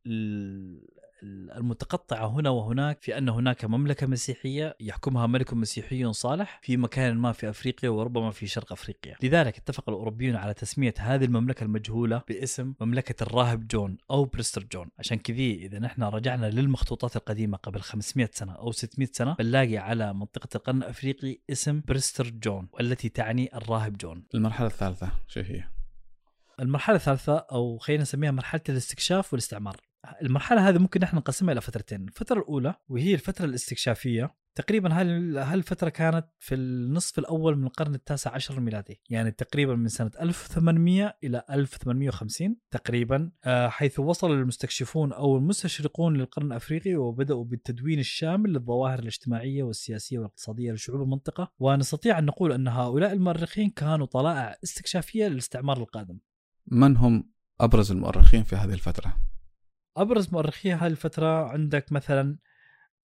المتقطعة 1.23 2.27
هنا 2.27 2.51
وهناك 2.51 3.03
في 3.03 3.19
أن 3.19 3.29
هناك 3.29 3.65
مملكة 3.65 4.07
مسيحية 4.07 4.77
يحكمها 4.81 5.27
ملك 5.27 5.55
مسيحي 5.55 6.13
صالح 6.13 6.61
في 6.63 6.77
مكان 6.77 7.17
ما 7.17 7.33
في 7.33 7.51
أفريقيا 7.51 7.91
وربما 7.91 8.31
في 8.31 8.47
شرق 8.47 8.73
أفريقيا. 8.73 9.17
لذلك 9.23 9.59
اتفق 9.59 9.89
الأوروبيون 9.89 10.37
على 10.37 10.55
تسمية 10.55 10.95
هذه 10.99 11.25
المملكة 11.25 11.65
المجهولة 11.65 12.23
باسم 12.29 12.75
مملكة 12.81 13.23
الراهب 13.23 13.69
جون 13.69 13.99
أو 14.11 14.25
بريستر 14.25 14.65
جون. 14.73 14.89
عشان 14.99 15.19
كذي 15.19 15.67
إذا 15.67 15.79
نحن 15.79 16.03
رجعنا 16.03 16.51
للمخطوطات 16.51 17.17
القديمة 17.17 17.57
قبل 17.57 17.81
500 17.81 18.29
سنة 18.33 18.53
أو 18.53 18.73
600 18.73 19.09
سنة 19.13 19.35
بنلاقي 19.35 19.77
على 19.77 20.15
منطقة 20.15 20.49
القرن 20.55 20.79
الأفريقي 20.79 21.39
اسم 21.51 21.83
بريستر 21.89 22.31
جون 22.31 22.69
والتي 22.73 23.09
تعني 23.09 23.57
الراهب 23.57 23.97
جون. 23.97 24.25
المرحلة 24.35 24.67
الثالثة 24.67 25.11
شو 25.29 25.41
هي؟ 25.41 25.65
المرحلة 26.61 26.97
الثالثة 26.97 27.37
أو 27.37 27.79
خلينا 27.79 28.03
نسميها 28.03 28.31
مرحلة 28.31 28.63
الاستكشاف 28.69 29.33
والاستعمار. 29.33 29.90
المرحلة 30.23 30.69
هذه 30.69 30.79
ممكن 30.79 31.01
نحن 31.01 31.17
نقسمها 31.17 31.53
إلى 31.53 31.61
فترتين. 31.61 32.03
الفترة 32.03 32.39
الأولى 32.39 32.75
وهي 32.89 33.15
الفترة 33.15 33.45
الاستكشافية 33.45 34.35
تقريبا 34.55 34.95
هالفترة 35.43 35.89
كانت 35.89 36.27
في 36.39 36.55
النصف 36.55 37.19
الأول 37.19 37.59
من 37.59 37.67
القرن 37.67 37.95
التاسع 37.95 38.35
عشر 38.35 38.59
الميلادي. 38.59 39.01
يعني 39.11 39.31
تقريبا 39.31 39.75
من 39.75 39.89
سنة 39.89 40.11
1800 40.21 41.17
إلى 41.25 41.43
1850 41.51 42.57
تقريبا 42.71 43.31
آه، 43.45 43.69
حيث 43.69 44.01
وصل 44.01 44.33
المستكشفون 44.33 45.13
أو 45.13 45.37
المستشرقون 45.37 46.17
للقرن 46.17 46.47
الأفريقي 46.47 46.95
وبدأوا 46.95 47.45
بالتدوين 47.45 47.99
الشامل 47.99 48.53
للظواهر 48.53 48.99
الاجتماعية 48.99 49.63
والسياسية 49.63 50.19
والاقتصادية 50.19 50.73
لشعوب 50.73 51.03
المنطقة. 51.03 51.53
ونستطيع 51.59 52.19
أن 52.19 52.25
نقول 52.25 52.53
أن 52.53 52.69
هؤلاء 52.69 53.13
المؤرخين 53.13 53.71
كانوا 53.71 54.07
طلائع 54.07 54.57
استكشافية 54.65 55.27
للاستعمار 55.27 55.77
القادم. 55.79 56.19
من 56.67 56.97
هم 56.97 57.31
أبرز 57.61 57.93
المؤرخين 57.93 58.43
في 58.43 58.57
هذه 58.57 58.73
الفترة؟ 58.73 59.30
أبرز 60.01 60.33
مؤرخي 60.33 60.75
الفترة 60.75 61.49
عندك 61.49 61.93
مثلا 61.93 62.37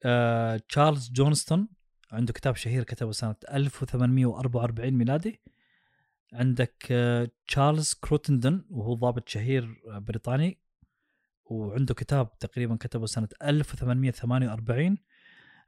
آه 0.04 0.56
تشارلز 0.56 1.10
جونستون 1.12 1.68
عنده 2.12 2.32
كتاب 2.32 2.56
شهير 2.56 2.84
كتبه 2.84 3.12
سنة 3.12 3.36
1844 3.52 4.90
ميلادي. 4.90 5.40
عندك 6.32 6.86
آه 6.90 7.28
تشارلز 7.48 7.94
كروتندن 7.94 8.64
وهو 8.70 8.94
ضابط 8.94 9.28
شهير 9.28 9.82
آه، 9.88 9.98
بريطاني. 9.98 10.58
وعنده 11.44 11.94
كتاب 11.94 12.38
تقريبا 12.38 12.76
كتبه 12.76 13.06
سنة 13.06 13.28
1848 13.42 14.98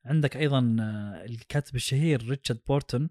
عندك 0.04 0.36
أيضا 0.36 0.76
آه، 0.80 1.24
الكاتب 1.24 1.76
الشهير 1.76 2.28
ريتشارد 2.28 2.60
بورتون 2.68 3.10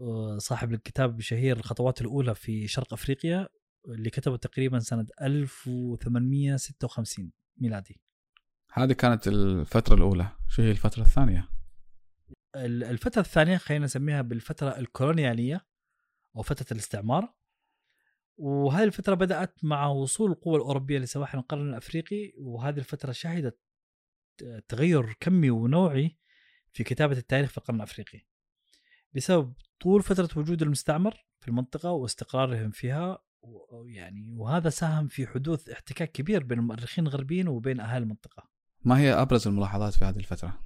آه، 0.00 0.38
صاحب 0.38 0.72
الكتاب 0.72 1.18
الشهير 1.18 1.56
الخطوات 1.56 2.00
الأولى 2.00 2.34
في 2.34 2.68
شرق 2.68 2.92
أفريقيا. 2.92 3.48
اللي 3.88 4.10
كتبه 4.10 4.36
تقريبا 4.36 4.78
سنة 4.78 5.06
1856 5.22 7.32
ميلادي. 7.56 8.00
هذه 8.72 8.92
كانت 8.92 9.28
الفترة 9.28 9.94
الأولى. 9.94 10.28
شو 10.48 10.62
هي 10.62 10.70
الفترة 10.70 11.02
الثانية؟ 11.02 11.48
ال- 12.56 12.84
الفترة 12.84 13.20
الثانية 13.20 13.56
خلينا 13.56 13.84
نسميها 13.84 14.22
بالفترة 14.22 14.78
الكولونيالية 14.78 15.66
أو 16.36 16.42
فترة 16.42 16.66
الاستعمار. 16.72 17.34
وهذه 18.36 18.84
الفترة 18.84 19.14
بدأت 19.14 19.64
مع 19.64 19.86
وصول 19.86 20.30
القوى 20.30 20.56
الأوروبية 20.56 20.98
لسواحل 20.98 21.38
القرن 21.38 21.68
الأفريقي 21.68 22.32
وهذه 22.38 22.78
الفترة 22.78 23.12
شهدت 23.12 23.58
تغير 24.68 25.12
كمي 25.20 25.50
ونوعي 25.50 26.16
في 26.72 26.84
كتابة 26.84 27.18
التاريخ 27.18 27.50
في 27.50 27.58
القرن 27.58 27.76
الأفريقي. 27.76 28.26
بسبب 29.14 29.54
طول 29.80 30.02
فترة 30.02 30.28
وجود 30.38 30.62
المستعمر 30.62 31.24
في 31.40 31.48
المنطقة 31.48 31.90
واستقرارهم 31.90 32.70
فيها 32.70 33.18
و- 33.42 33.84
يعني 33.86 34.34
وهذا 34.36 34.68
ساهم 34.70 35.08
في 35.08 35.26
حدوث 35.26 35.68
احتكاك 35.68 36.12
كبير 36.12 36.44
بين 36.44 36.58
المؤرخين 36.58 37.06
الغربيين 37.06 37.48
وبين 37.48 37.80
أهالي 37.80 38.02
المنطقة. 38.02 38.48
ما 38.84 38.98
هي 38.98 39.12
أبرز 39.12 39.48
الملاحظات 39.48 39.92
في 39.94 40.04
هذه 40.04 40.16
الفترة؟ 40.16 40.64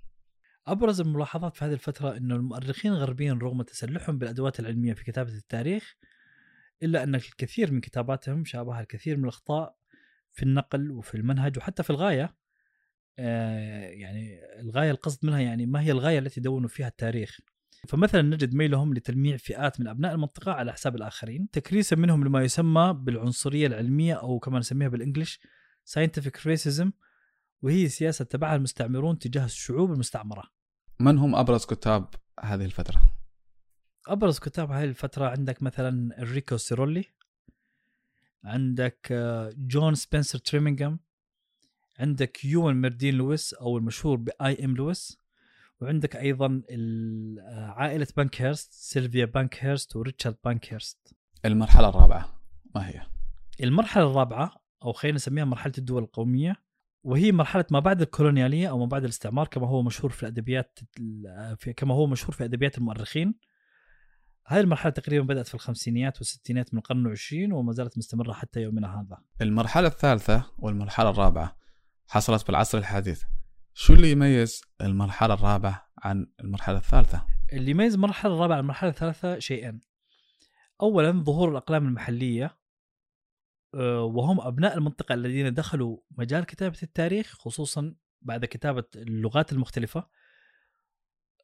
أبرز 0.67 1.01
الملاحظات 1.01 1.57
في 1.57 1.65
هذه 1.65 1.73
الفترة 1.73 2.17
أن 2.17 2.33
المؤرخين 2.33 2.93
الغربيين 2.93 3.39
رغم 3.39 3.63
تسلحهم 3.63 4.19
بالأدوات 4.19 4.61
العلمية 4.61 4.93
في 4.95 5.05
كتابة 5.05 5.33
التاريخ 5.33 5.95
إلا 6.83 7.03
أن 7.03 7.15
الكثير 7.15 7.73
من 7.73 7.81
كتاباتهم 7.81 8.45
شابه 8.45 8.81
الكثير 8.81 9.17
من 9.17 9.25
الأخطاء 9.25 9.77
في 10.33 10.43
النقل 10.43 10.91
وفي 10.91 11.15
المنهج 11.17 11.59
وحتى 11.59 11.83
في 11.83 11.91
الغاية. 11.91 12.37
آه، 13.19 13.89
يعني 13.89 14.41
الغاية 14.61 14.91
القصد 14.91 15.27
منها 15.27 15.41
يعني 15.41 15.67
ما 15.67 15.81
هي 15.81 15.93
الغاية 15.93 16.19
التي 16.19 16.41
دونوا 16.41 16.69
فيها 16.69 16.89
التاريخ. 16.89 17.39
فمثلا 17.89 18.23
نجد 18.23 18.55
ميلهم 18.55 18.95
لتلميع 18.95 19.37
فئات 19.37 19.81
من 19.81 19.89
أبناء 19.89 20.15
المنطقة 20.15 20.53
على 20.53 20.73
حساب 20.73 20.97
الآخرين. 20.97 21.51
تكريسا 21.51 21.97
منهم 21.97 22.25
لما 22.25 22.43
يسمى 22.43 22.95
بالعنصرية 22.99 23.67
العلمية 23.67 24.15
أو 24.15 24.39
كما 24.39 24.59
نسميها 24.59 24.89
بال 24.89 25.00
English 25.00 25.41
scientific 25.91 26.41
racism 26.49 26.89
وهي 27.63 27.89
سياسة 27.89 28.25
تبعها 28.25 28.57
المستعمرون 28.57 29.19
تجاه 29.19 29.45
الشعوب 29.45 29.93
المستعمرة. 29.93 30.43
من 31.01 31.19
هم 31.19 31.35
أبرز 31.35 31.65
كتاب 31.65 32.09
هذه 32.41 32.65
الفترة؟ 32.65 33.03
أبرز 34.09 34.39
كتاب 34.39 34.71
هذه 34.71 34.85
الفترة 34.85 35.29
عندك 35.29 35.63
مثلا 35.63 36.19
انريكو 36.19 36.57
تشيرولي 36.57 37.05
عندك 38.45 39.13
جون 39.57 39.95
سبنسر 39.95 40.39
تريمينغهام 40.39 40.99
عندك 41.99 42.45
يوان 42.45 42.81
ميردين 42.81 43.15
لويس 43.15 43.55
أو 43.55 43.79
المشهور 43.79 44.17
ب 44.17 44.65
I.M. 44.65 44.77
لويس 44.77 45.24
وعندك 45.85 46.17
أيضا 46.17 46.63
آه، 46.71 47.75
عائلة 47.77 48.07
بانكهيرست 48.17 48.73
سيلفيا 48.73 49.25
بانكهيرست 49.25 49.97
وريتشارد 49.97 50.37
بانكهيرست. 50.45 51.15
المرحلة 51.45 51.89
الرابعة 51.89 52.41
ما 52.75 52.89
هي؟ 52.89 53.01
المرحلة 53.63 54.11
الرابعة 54.11 54.53
أو 54.85 54.93
خلينا 54.93 55.15
نسميها 55.17 55.45
مرحلة 55.45 55.73
الدول 55.79 56.03
القومية 56.03 56.57
وهي 57.03 57.33
مرحلة 57.33 57.65
ما 57.71 57.81
بعد 57.81 58.01
الكولونيالية 58.03 58.69
أو 58.71 58.79
ما 58.79 58.87
بعد 58.87 59.05
الاستعمار 59.05 59.47
كما 59.49 59.69
هو 59.69 59.83
مشهور 59.83 60.11
في 60.13 60.23
الأدبيات 60.23 60.79
ال- 61.01 61.57
في 61.59 61.73
كما 61.73 61.95
هو 61.95 62.07
مشهور 62.07 62.33
في 62.33 62.45
أدبيات 62.45 62.79
المؤرخين. 62.79 63.35
هذه 64.47 64.61
المرحلة 64.61 64.93
تقريبا 64.93 65.27
بدأت 65.27 65.47
في 65.49 65.55
الخمسينيات 65.55 66.19
والستينات 66.19 66.75
من 66.75 66.79
القرن 66.79 67.07
العشرين 67.07 67.53
وما 67.53 67.73
زالت 67.73 67.99
مستمرة 67.99 68.33
حتى 68.33 68.61
يومنا 68.61 69.01
هذا. 69.01 69.19
المرحلة 69.43 69.89
الثالثة 69.89 70.45
والمرحلة 70.59 71.11
الرابعة 71.11 71.57
حصلت 72.09 72.47
بالعصر 72.47 72.79
الحديث. 72.79 73.23
شو 73.77 73.93
اللي 73.93 74.11
يميز 74.11 74.63
المرحلة 74.81 75.35
الرابعة 75.35 75.93
عن 75.99 76.27
المرحلة 76.41 76.77
الثالثة؟ 76.77 77.27
اللي 77.53 77.71
يميز 77.71 77.95
المرحلة 77.95 78.35
الرابعة 78.35 78.57
عن 78.57 78.63
المرحلة 78.63 78.91
الثالثة 78.91 79.39
شيئين 79.39 79.81
اولا 80.83 81.11
ظهور 81.11 81.51
الأقلام 81.51 81.87
المحلية 81.87 82.59
آه، 83.75 84.03
وهم 84.03 84.41
أبناء 84.41 84.79
المنطقة 84.79 85.15
الذين 85.15 85.55
دخلوا 85.55 85.99
مجال 86.11 86.45
كتابة 86.45 86.79
التاريخ 86.83 87.39
خصوصا 87.39 87.95
بعد 88.23 88.45
كتابة 88.45 88.85
اللغات 88.97 89.53
المختلفة 89.53 90.09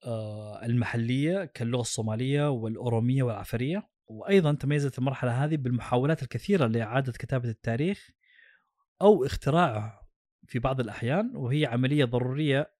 آه، 0.06 0.64
المحلية 0.64 1.44
كاللغة 1.44 1.80
الصومالية 1.80 2.50
والأورومية 2.50 3.22
والعفريه 3.22 3.88
وأيضا 4.06 4.52
تميزت 4.52 4.98
المرحلة 4.98 5.44
هذه 5.44 5.56
بالمحاولات 5.56 6.22
الكثيرة 6.22 6.66
لإعادة 6.66 7.12
كتابة 7.12 7.48
التاريخ 7.48 8.10
أو 9.02 9.24
اختراعه 9.24 9.99
في 10.50 10.58
بعض 10.58 10.80
الأحيان 10.80 11.36
وهي 11.36 11.66
عملية 11.66 12.04
ضرورية 12.04 12.72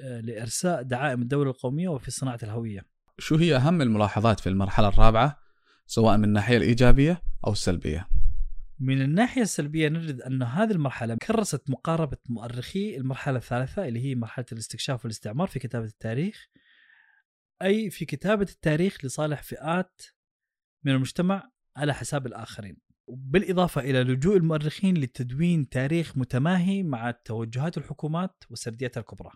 آه، 0.00 0.20
لإرساء 0.20 0.82
دعائم 0.82 1.22
الدولة 1.22 1.50
القومية 1.50 1.88
وفي 1.88 2.10
صناعة 2.10 2.38
الهوية 2.42 2.80
شو 3.18 3.36
هي 3.36 3.56
أهم 3.56 3.82
الملاحظات 3.82 4.40
في 4.40 4.48
المرحلة 4.48 4.88
الرابعة 4.88 5.38
سواء 5.86 6.16
من 6.16 6.24
الناحية 6.24 6.56
الإيجابية 6.56 7.22
أو 7.46 7.52
السلبية؟ 7.52 8.08
من 8.80 9.02
الناحية 9.02 9.42
السلبية 9.42 9.88
نجد 9.88 10.20
أن 10.20 10.42
هذه 10.42 10.70
المرحلة 10.70 11.14
كرست 11.14 11.70
مقاربة 11.70 12.16
مؤرخي 12.28 12.96
المرحلة 12.96 13.36
الثالثة 13.36 13.88
اللي 13.88 14.04
هي 14.04 14.14
مرحلة 14.14 14.46
الاستكشاف 14.52 15.04
والاستعمار 15.04 15.48
في 15.48 15.58
كتابة 15.58 15.86
التاريخ 15.86 16.48
أي 17.62 17.90
في 17.90 18.04
كتابة 18.04 18.46
التاريخ 18.50 19.04
لصالح 19.04 19.42
فئات 19.42 20.02
من 20.84 20.92
المجتمع 20.92 21.50
على 21.76 21.94
حساب 21.94 22.26
الآخرين 22.26 22.85
بالإضافة 23.08 23.80
إلى 23.80 24.02
لجوء 24.02 24.36
المؤرخين 24.36 24.96
لتدوين 24.96 25.68
تاريخ 25.68 26.16
متماهي 26.16 26.82
مع 26.82 27.10
توجهات 27.10 27.78
الحكومات 27.78 28.44
وسردياتها 28.50 29.00
الكبرى. 29.00 29.30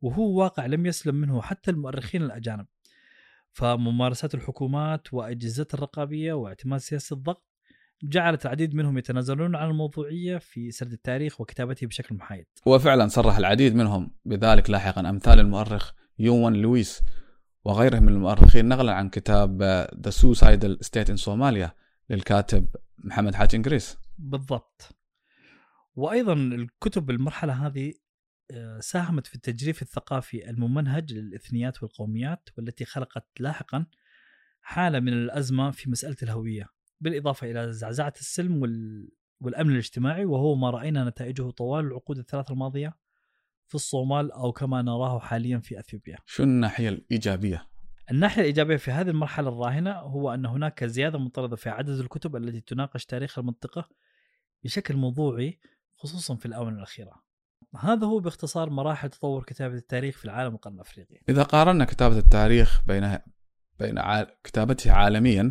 وهو 0.00 0.38
واقع 0.38 0.66
لم 0.66 0.86
يسلم 0.86 1.14
منه 1.14 1.42
حتى 1.42 1.70
المؤرخين 1.70 2.22
الأجانب. 2.22 2.66
فممارسات 3.52 4.34
الحكومات 4.34 5.14
وأجهزة 5.14 5.66
الرقابية 5.74 6.32
واعتماد 6.32 6.80
سياسة 6.80 7.14
الضغط 7.14 7.44
جعلت 8.02 8.46
العديد 8.46 8.74
منهم 8.74 8.98
يتنازلون 8.98 9.56
عن 9.56 9.70
الموضوعية 9.70 10.38
في 10.38 10.70
سرد 10.70 10.92
التاريخ 10.92 11.40
وكتابته 11.40 11.86
بشكل 11.86 12.14
محايد. 12.14 12.46
وفعلا 12.66 13.08
صرح 13.08 13.36
العديد 13.36 13.74
منهم 13.74 14.10
بذلك 14.24 14.70
لاحقا 14.70 15.10
أمثال 15.10 15.40
المؤرخ 15.40 15.92
يوان 16.18 16.52
لويس 16.52 17.02
وغيره 17.64 17.98
من 17.98 18.08
المؤرخين 18.08 18.68
نقلا 18.68 18.92
عن 18.92 19.08
كتاب 19.08 19.86
The 20.06 20.10
Suicidal 20.10 20.86
State 20.86 21.08
in 21.08 21.16
Somalia 21.16 21.70
للكاتب 22.10 22.68
محمد 22.98 23.34
حاج 23.34 23.54
إنجريس. 23.54 23.98
بالضبط. 24.18 24.96
وأيضا 25.94 26.32
الكتب 26.32 27.10
المرحلة 27.10 27.66
هذه 27.66 27.94
آه، 28.50 28.80
ساهمت 28.80 29.26
في 29.26 29.34
التجريف 29.34 29.82
الثقافي 29.82 30.50
الممنهج 30.50 31.12
للإثنيات 31.12 31.82
والقوميات 31.82 32.48
والتي 32.58 32.84
خلقت 32.84 33.26
لاحقا 33.40 33.86
حالة 34.60 35.00
من 35.00 35.12
الأزمة 35.12 35.70
في 35.70 35.90
مسألة 35.90 36.16
الهوية 36.22 36.68
بالإضافة 37.00 37.50
إلى 37.50 37.72
زعزعة 37.72 38.14
السلم 38.20 38.62
وال... 38.62 39.08
والأمن 39.40 39.72
الاجتماعي 39.72 40.24
وهو 40.24 40.54
ما 40.54 40.70
رأينا 40.70 41.04
نتائجه 41.04 41.50
طوال 41.50 41.84
العقود 41.84 42.18
الثلاث 42.18 42.50
الماضية 42.50 42.96
في 43.66 43.74
الصومال 43.74 44.32
أو 44.32 44.52
كما 44.52 44.82
نراه 44.82 45.18
حاليا 45.18 45.58
في 45.58 45.78
أثيوبيا. 45.78 46.16
شو 46.26 46.42
الناحية 46.42 46.88
الإيجابية؟ 46.88 47.68
الناحية 48.10 48.40
الإيجابية 48.40 48.76
في 48.76 48.90
هذه 48.90 49.08
المرحلة 49.08 49.48
الراهنة 49.48 49.92
هو 49.92 50.34
أن 50.34 50.46
هناك 50.46 50.84
زيادة 50.84 51.18
مضطردة 51.18 51.56
في 51.56 51.70
عدد 51.70 51.98
الكتب 51.98 52.36
التي 52.36 52.60
تناقش 52.60 53.04
تاريخ 53.04 53.38
المنطقة 53.38 53.88
بشكل 54.64 54.96
موضوعي 54.96 55.60
خصوصا 55.96 56.34
في 56.36 56.46
الآونة 56.46 56.76
الأخيرة. 56.76 57.28
هذا 57.76 58.06
هو 58.06 58.18
باختصار 58.18 58.70
مراحل 58.70 59.08
تطور 59.08 59.44
كتابة 59.44 59.74
التاريخ 59.74 60.18
في 60.18 60.24
العالم 60.24 60.54
القرن 60.54 60.74
الأفريقي 60.74 61.20
إذا 61.28 61.42
قارنا 61.42 61.84
كتابة 61.84 62.18
التاريخ 62.18 62.82
بين 62.86 63.18
بين 63.78 63.98
ع... 63.98 64.22
كتابته 64.44 64.92
عالميا 64.92 65.50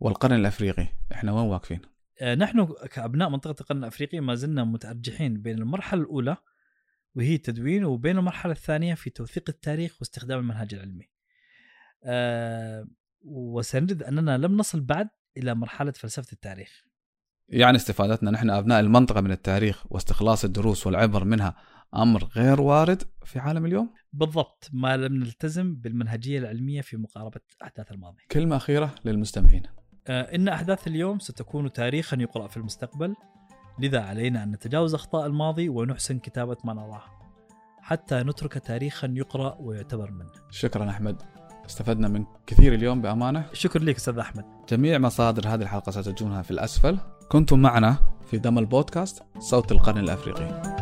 والقرن 0.00 0.34
الأفريقي 0.34 0.88
إحنا 1.12 1.32
وين 1.32 1.46
واقفين؟ 1.46 1.80
آه، 2.20 2.34
نحن 2.34 2.66
كأبناء 2.90 3.28
منطقة 3.28 3.60
القرن 3.60 3.78
الأفريقي 3.78 4.20
ما 4.20 4.34
زلنا 4.34 4.64
متأرجحين 4.64 5.42
بين 5.42 5.58
المرحلة 5.58 6.00
الأولى 6.00 6.36
وهي 7.16 7.34
التدوين 7.34 7.84
وبين 7.84 8.18
المرحلة 8.18 8.52
الثانية 8.52 8.94
في 8.94 9.10
توثيق 9.10 9.44
التاريخ 9.48 9.96
واستخدام 10.00 10.38
المنهج 10.38 10.74
العلمي. 10.74 11.13
آه، 12.04 12.86
وسنجد 13.24 14.02
أننا 14.02 14.38
لم 14.38 14.56
نصل 14.56 14.80
بعد 14.80 15.08
إلى 15.36 15.54
مرحلة 15.54 15.92
فلسفة 15.92 16.32
التاريخ. 16.32 16.84
يعني 17.48 17.76
استفادتنا 17.76 18.30
نحن 18.30 18.50
أبناء 18.50 18.80
المنطقة 18.80 19.20
من 19.20 19.30
التاريخ 19.30 19.92
واستخلاص 19.92 20.44
الدروس 20.44 20.86
والعبر 20.86 21.24
منها 21.24 21.56
أمر 21.96 22.24
غير 22.36 22.60
وارد 22.60 23.02
في 23.24 23.38
عالم 23.38 23.66
اليوم؟ 23.66 23.90
بالضبط 24.12 24.70
ما 24.72 24.96
لم 24.96 25.14
نلتزم 25.14 25.74
بالمنهجية 25.76 26.38
العلمية 26.38 26.80
في 26.80 26.96
مقاربة 26.96 27.40
أحداث 27.62 27.92
الماضي 27.92 28.22
كلمة 28.30 28.56
أخيرة 28.56 28.94
للمستمعين. 29.04 29.62
آه، 30.08 30.34
إن 30.34 30.48
أحداث 30.48 30.86
اليوم 30.86 31.18
ستكون 31.18 31.72
تاريخا 31.72 32.16
يقرأ 32.16 32.48
في 32.48 32.56
المستقبل 32.56 33.14
لذا 33.78 34.00
علينا 34.00 34.42
أن 34.42 34.50
نتجاوز 34.50 34.94
أخطاء 34.94 35.26
الماضي 35.26 35.68
ونحسن 35.68 36.18
كتابة 36.18 36.56
ما 36.64 36.74
نراه 36.74 37.02
حتى 37.80 38.22
نترك 38.22 38.52
تاريخا 38.52 39.14
يقرأ 39.16 39.56
ويعتبر 39.60 40.10
منه. 40.10 40.32
شكرا 40.50 40.90
أحمد. 40.90 41.22
استفدنا 41.68 42.08
من 42.08 42.24
كثير 42.46 42.74
اليوم 42.74 43.02
بأمانة. 43.02 43.44
شكرا 43.52 43.84
لك 43.84 43.96
أستاذ 43.96 44.18
أحمد. 44.18 44.44
جميع 44.68 44.98
مصادر 44.98 45.48
هذه 45.48 45.62
الحلقة 45.62 45.90
ستجدونها 45.90 46.42
في 46.42 46.50
الأسفل. 46.50 46.98
كنتم 47.28 47.58
معنا 47.58 47.96
في 48.30 48.38
دم 48.38 48.58
البودكاست 48.58 49.22
صوت 49.38 49.72
القرن 49.72 49.98
الأفريقي. 49.98 50.73